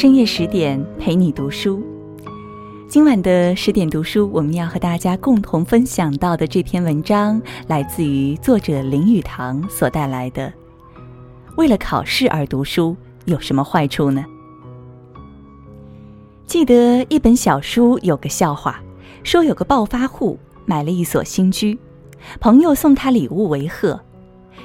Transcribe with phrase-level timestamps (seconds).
[0.00, 1.84] 深夜十点陪你读书。
[2.88, 10.48] 今晚的十点读书，我们要和大家共同分享到的这篇文章，来自于作者林语堂所带来的
[11.58, 14.24] 《为了考试而读书有什么坏处呢？》
[16.46, 18.82] 记得一本小书有个笑话，
[19.22, 21.78] 说有个暴发户买了一所新居，
[22.40, 24.00] 朋友送他礼物为贺，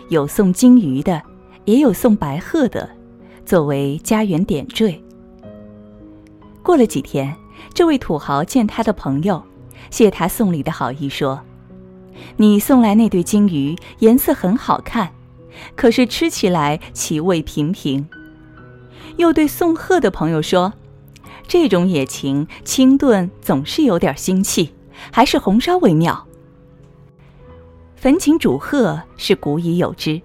[0.08, 1.22] 有送金鱼的，
[1.66, 2.90] 也有送白鹤的，
[3.46, 5.02] 作为家园点缀。
[6.66, 7.38] 过了几天，
[7.76, 9.44] 这位土豪见他的朋友，
[9.92, 11.40] 谢他送礼的好意，说
[12.38, 15.14] ：“你送来那对金鱼颜色很好看，
[15.76, 18.10] 可是吃起来其味平平。”
[19.18, 20.74] 又对送鹤的朋友说
[21.48, 24.74] ：“这种野禽清炖总是有点腥气，
[25.12, 26.26] 还是红烧为妙。”
[27.96, 30.20] 焚琴煮鹤是古已有之，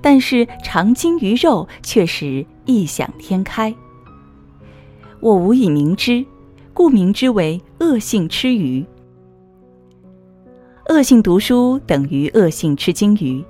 [0.00, 3.74] 但是尝金鱼肉却是异想天开。
[5.24, 6.22] 我无以明之，
[6.74, 8.84] 故名之为恶性吃鱼。
[10.90, 13.42] 恶性读书等于恶性吃金鱼，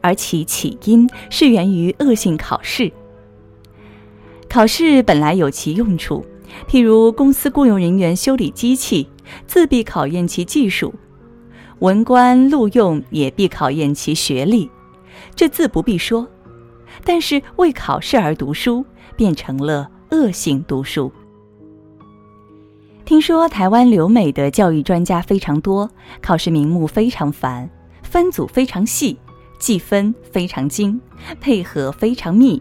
[0.00, 2.92] 而其起因是源于恶性考试。
[4.48, 6.24] 考试本来有其用处，
[6.68, 9.08] 譬如公司雇佣人员修理机器，
[9.48, 10.94] 自必考验其技术；
[11.80, 14.70] 文官录用也必考验其学历，
[15.34, 16.28] 这自不必说。
[17.02, 19.90] 但是为考试而读书，变成了。
[20.10, 21.10] 恶性读书。
[23.04, 25.88] 听说台湾留美的教育专家非常多，
[26.20, 27.68] 考试名目非常繁，
[28.02, 29.16] 分组非常细，
[29.58, 31.00] 计分非常精，
[31.40, 32.60] 配合非常密。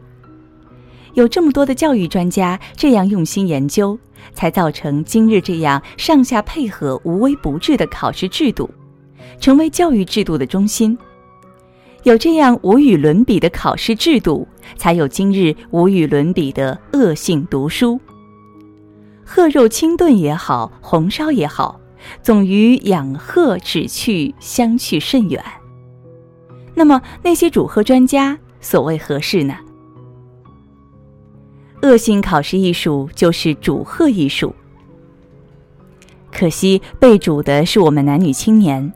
[1.13, 3.97] 有这么多的教育专家这样用心研究，
[4.33, 8.69] 才造成今日这样上下配合、无微不至的考试制度，
[9.39, 10.97] 成为教育制度的中心。
[12.03, 17.99] 有这样无与伦比的考试制度，才有今日无与伦比的恶性读书。
[19.25, 21.79] 鹤肉清炖也好，红烧也好，
[22.21, 25.43] 总与养鹤旨趣相去甚远。
[26.73, 29.55] 那么那些主鹤专家所谓何事呢？
[31.81, 34.53] 恶性考试艺术就是主鹤艺术。
[36.31, 38.91] 可惜被主的是我们男女青年。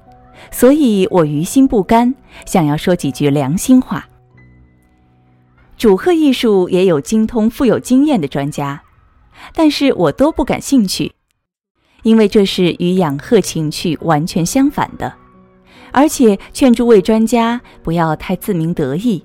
[0.52, 2.16] 所以我于心不甘，
[2.46, 4.09] 想要说几句良心话。
[5.79, 8.84] 主贺艺术也有精通、富有经验的专家，
[9.56, 11.13] 但是我都不感兴趣，
[12.03, 15.13] 因为这是与养鹤情趣完全相反的。
[15.94, 19.23] 而且劝诸位专家不要太自鸣得意，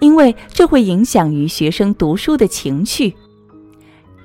[0.00, 3.16] 因为这会影响于学生读书的情趣。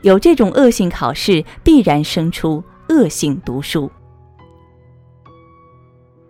[0.01, 3.89] 有这种恶性考试，必然生出恶性读书。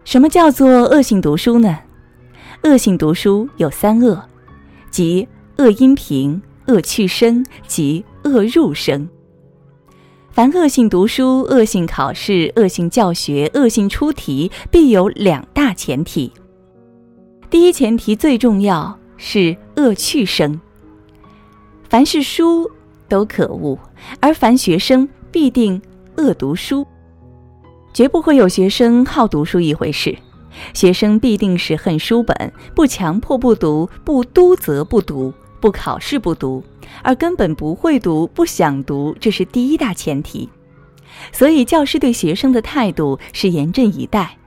[0.06, 1.80] 什么叫做恶性读书呢？
[2.64, 4.24] 恶性读书有三恶，
[5.00, 5.26] 即
[5.60, 9.08] 恶音频、恶趣声及恶入声。
[10.30, 16.30] 凡恶性读书、恶性考试、恶性教学、恶性出题，必有两大前提。
[17.50, 20.60] 第一前提最重要是恶趣声。
[21.88, 22.70] 凡是书
[23.08, 23.80] 都可恶，
[24.20, 25.82] 而凡学生必定
[26.18, 26.86] 恶读书。
[27.94, 30.14] 绝不会有学生好读书一回事，
[30.74, 36.64] 学生必定是恨书本，不强迫不读，不督责不读，不考试不读，
[37.04, 40.50] 而根本不会读，不想读，这是第一大前提。
[41.32, 44.38] 所以，教师对学生的态度是严阵以待，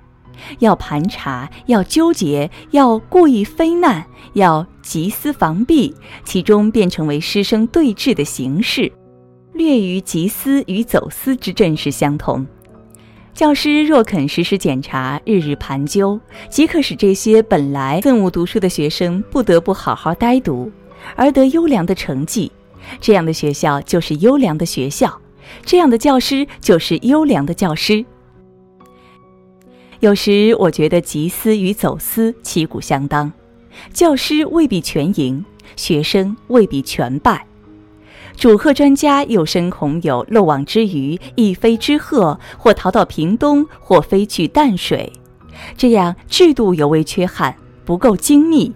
[0.61, 5.95] 要盘查，要纠结，要故意非难，要集思防弊，
[6.25, 8.91] 其中便成为师生对峙的形式，
[9.53, 12.47] 略与集思与走私之阵势相同。
[13.35, 16.21] 教师若肯实时检查、日日盘究，
[16.51, 20.71] 即可使这些本来憎恶读书的学生不得不好好呆读，
[21.17, 22.53] 而得优良的成绩。
[23.01, 25.19] 这样的学校就是优良的学校，
[25.65, 28.05] 这样的教师就是优良的教师。
[30.01, 33.33] 有时我觉得集思与走私旗鼓相当，
[33.95, 35.43] 教师未必全赢，
[35.75, 37.47] 学生未必全败。
[38.43, 45.13] 主贺专家又深恐有漏网之鱼、一飞之鹤，或逃到屏东，或飞去淡水，
[45.77, 47.55] 这样制度尤为缺憾，
[47.85, 48.73] 不够精密。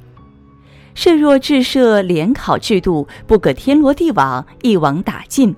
[0.94, 5.56] 设若制设联考制度，不可天罗地网，一网打尽，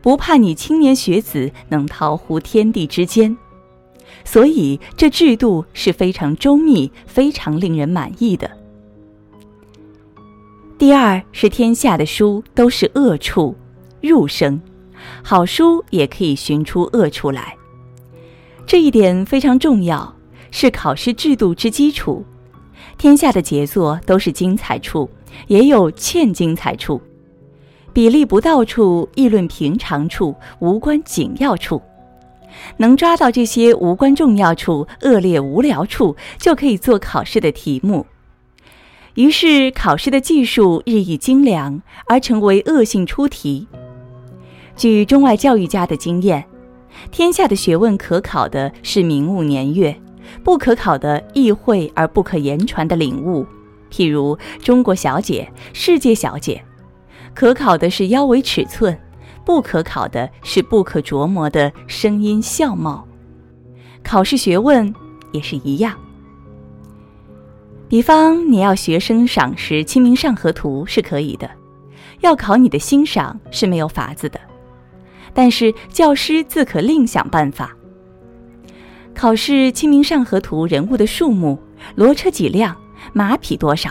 [0.00, 3.36] 不怕你青年学子能逃乎天地之间。
[4.24, 8.50] 所以这制度是非常周密、非常令人满意的。
[10.80, 13.54] 第二是天下的书都是恶处
[14.00, 14.58] 入生，
[15.22, 17.54] 好书也可以寻出恶处来。
[18.66, 20.16] 这一点非常重要，
[20.50, 22.24] 是考试制度之基础。
[22.96, 25.10] 天下的杰作都是精彩处，
[25.48, 26.98] 也有欠精彩处。
[27.92, 31.82] 比例不到处，议论平常处，无关紧要处。
[32.78, 38.06] 能抓到这些无关重要处、恶劣无聊处，就可以做考试的题目。
[39.14, 43.66] 于是，考试的技术日益精良，而成为恶性出题。
[44.76, 46.44] 据中外教育家的经验，
[47.10, 50.00] 天下的学问可考的是名物年月，
[50.44, 53.44] 不可考的意会而不可言传的领悟。
[53.90, 56.62] 譬如中国小姐、世界小姐，
[57.34, 58.98] 可考的是腰围尺寸。
[59.42, 63.04] 不可考的是不可琢磨的声音相貌，
[64.04, 64.94] 考试学问
[65.32, 65.98] 也是一样。
[67.90, 71.50] 比方你要学生赏识《清明上河图》是可以的，
[72.20, 74.38] 要考你的欣赏是没有法子的。
[75.34, 77.76] 但是教师自可另想办法。
[79.12, 81.58] 考试《清明上河图》人物的数目，
[81.96, 82.76] 骡车几辆，
[83.12, 83.90] 马匹多少？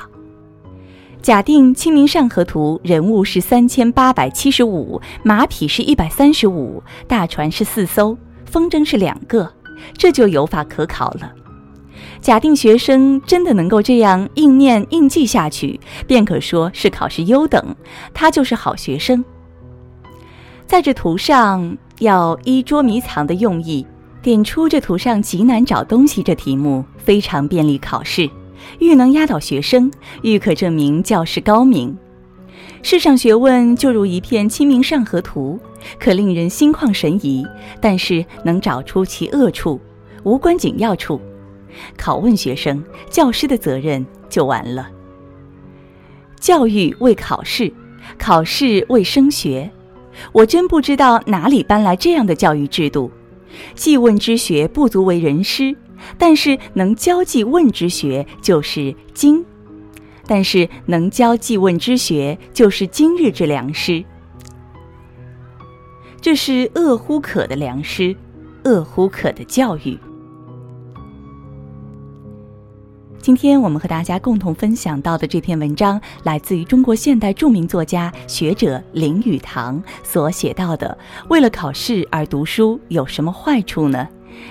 [1.22, 9.52] 假定《清明上河图》人物是三千八百七十五，马匹是一百三十五，大船是四艘，风筝是两个，
[9.98, 11.34] 这就有法可考了。
[12.22, 17.76] 假定学生真的能够这样硬念硬记下去，便可说是考试优等，
[18.14, 19.24] 他就是好学生。
[20.68, 23.86] 在这图上要依捉迷藏的用意，
[24.22, 28.30] 点出这图上极难找东西这题目，非常便利考试。
[28.80, 29.92] 愈能压倒学生，
[30.22, 31.98] 愈可证明教师高明。
[32.82, 35.60] 世上学问就如一片《清明上河图》，
[35.98, 37.46] 可令人心旷神怡，
[37.82, 39.80] 但是能找出其恶处、
[40.24, 41.20] 无关紧要处。
[41.98, 44.90] 拷问学生，教师的责任就完了。
[46.40, 47.72] 教育为考试，
[48.18, 49.70] 考试为升学。
[50.32, 53.12] 我真不知道哪里搬来这样的教育制度。
[53.76, 55.76] 记问之学不足为人师。
[56.18, 59.46] 但是能教记问之学就是经，
[60.26, 64.02] 但是能教记问之学就是今日之良师。
[66.22, 68.16] 这是恶乎可的良师，
[68.64, 70.00] 恶乎可的教育。
[73.30, 80.98] 今天我们和大家共同分享到的这篇文章，来自于中国现代著名作家学者林语堂所写到的
[81.30, 84.08] ：“为了考试而读书有什么坏处呢？”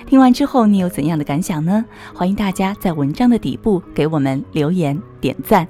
[0.07, 1.83] 听完之后，你有怎样的感想呢？
[2.13, 5.67] 欢迎大家在文章的底部给我们留言点赞。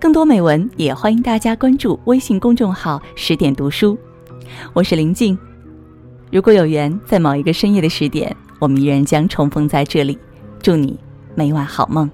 [0.00, 3.94] 更多美文也欢迎大家关注微信公众号“十点读书”。
[4.72, 5.38] 我是林静。
[6.32, 10.18] 如果有缘，在某一个深夜的十点，我们依然将重逢在这里。
[10.62, 10.98] 祝你
[11.36, 12.10] 每晚好梦。